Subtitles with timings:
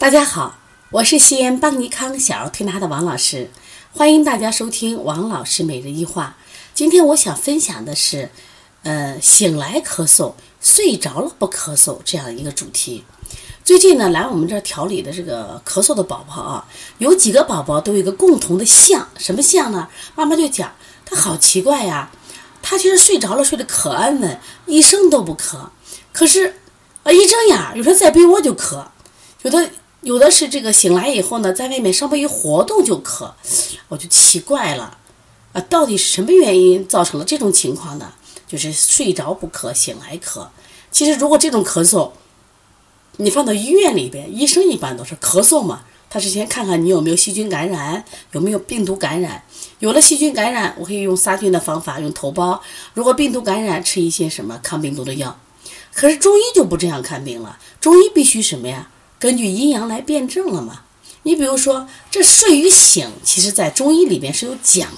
[0.00, 0.58] 大家好，
[0.92, 3.50] 我是西安邦尼康小儿推拿的王老师，
[3.92, 6.38] 欢迎大家收听王老师每日一话。
[6.72, 8.30] 今天我想分享的是，
[8.82, 13.04] 呃，醒来咳嗽，睡着了不咳嗽这样一个主题。
[13.62, 19.86] 最近呢，来我们这儿调理的这个咳嗽的宝宝啊，有几个宝宝都有一个共同的像，什么像呢？
[20.14, 20.72] 妈妈就讲，
[21.04, 22.10] 他好奇怪呀，
[22.62, 25.68] 他其实睡着了，睡得可安稳，一声都不咳，
[26.10, 26.54] 可是
[27.02, 28.86] 啊，一睁眼，有时候在被窝就咳，
[29.42, 29.68] 有的。
[30.02, 33.30] 有的是这个醒来以后呢，在外面稍微一活动就咳，
[33.88, 34.96] 我就奇怪了，
[35.52, 38.12] 啊，到底是什么原因造成了这种情况呢？
[38.46, 40.48] 就是睡着不咳，醒来咳。
[40.90, 42.10] 其实如果这种咳嗽，
[43.18, 49.44] 你放到医院里边，医生一般都是咳嗽嘛，他是先看看你有没有细菌感染，有没有病毒感染。
[49.78, 52.58] 有了细菌感染，我可以用杀菌的方法，用头孢；
[52.94, 55.38] 如果病毒感染，吃一些什么抗病毒的药。
[55.92, 58.90] 可是中医就不这样看病了，中医必须什么呀？
[59.20, 60.80] 根据阴阳来辩证了嘛？
[61.24, 64.88] 你比如说，这睡与醒，其实在中医里边是有讲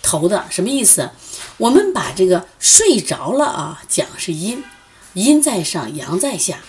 [0.00, 0.46] 头的。
[0.48, 1.10] 什么意思？
[1.56, 4.62] 我们把这个睡着了啊，讲是阴，
[5.14, 6.60] 阴在上，阳在下，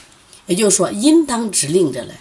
[0.47, 2.15] 也就是说阴当指令着来。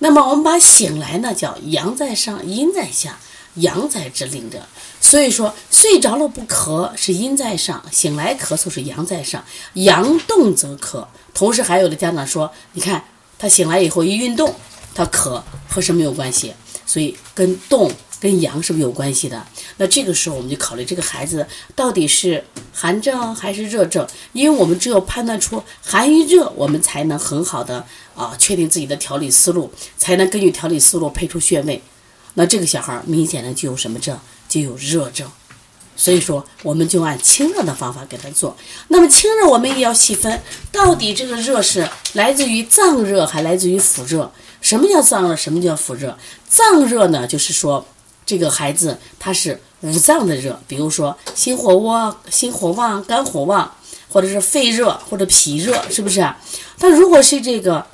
[0.00, 3.20] 那么我们把醒来呢，叫阳在上，阴在下，
[3.54, 4.66] 阳在指令着。
[5.00, 11.06] 所以说，睡着了不咳是阴在上，醒来咳嗽是阳在上，阳动则咳。
[11.32, 13.04] 同时还有的家长说，你看。
[13.40, 14.54] 他醒来以后一运动，
[14.94, 16.52] 他咳和什么有关系？
[16.84, 19.46] 所以跟动跟阳是不是有关系的？
[19.78, 31.80] 那这个时候我们就考虑这个孩子到底是寒症还是热症，因为我们只有判断出寒与热，我们才能很好的啊确定自己的调理思路，才能根据调理思路配出穴位。
[32.34, 34.18] 那这个小孩明显的就有什么症？
[34.48, 35.30] 就有热症。
[36.00, 38.56] 所以说，我们就按清热的方法给他做。
[38.88, 40.40] 那么清热，我们也要细分，
[40.72, 44.32] 到底这个热是来自于脏热还来自于腑热？
[44.62, 45.36] 什么叫脏热？
[45.36, 46.16] 什么叫腑热？
[46.48, 47.86] 脏热呢，就是说
[48.24, 53.70] 这个孩子他是五脏的热，比如说心火旺、心火旺、肝火旺，
[54.08, 56.26] 或者是肺热或者脾热，是不是？
[56.78, 57.84] 他如果是这个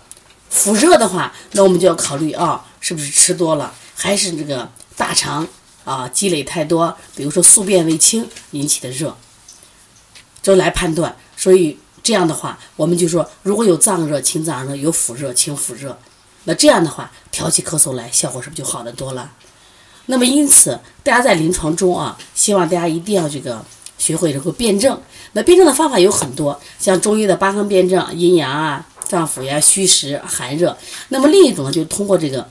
[0.54, 5.44] 腑热的话，那我们就要考虑啊，是不是吃多了，还是这个大肠？
[5.86, 9.16] 啊，积累太多，比如说宿便未清引起的热，
[10.42, 11.16] 就来判断。
[11.36, 15.96] 所以这样的话，我们就说，如果有脏热清脏热，有腑热清腑热，
[16.42, 19.30] 那这样的话调起咳嗽来，效果是不是就好得多了？
[20.06, 23.64] 那么因此，大家在临床中啊，希望大家一定要这个
[23.96, 25.00] 学会这个辩证。
[25.32, 30.76] 那辩证的方法有很多，像中医的八纲辩证，阴阳啊、脏腑呀、虚实、寒热。
[31.10, 32.48] 那么另一种呢，就通过这个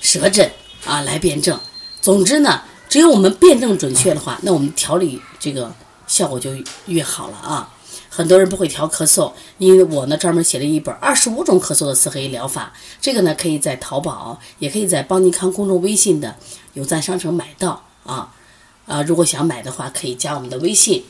[0.00, 0.50] 舌诊
[0.84, 1.60] 啊来辩证。
[2.04, 5.74] 总之呢，只有我们辩证准确的话，那我们调理这个
[6.06, 6.50] 效果就
[6.84, 7.72] 越好了啊。
[8.10, 16.36] 很多人不会调咳嗽，因为我呢专门写了一本二十五种咳嗽的四合一疗法，这个呢可以在淘宝，也可以在邦尼康公众微信的
[16.74, 18.34] 有赞商城买到啊。
[18.84, 21.04] 啊，如果想买的话，可以加我们的微信，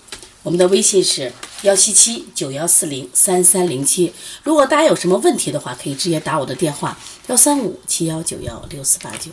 [0.45, 1.33] 我们的微信是
[1.63, 4.15] 幺七七九幺四零三三零七。
[4.45, 9.33] 如果大家有什么问题的话，可以直接打我的电话幺三五七幺九幺六四八九。